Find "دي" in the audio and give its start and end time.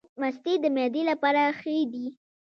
1.91-2.07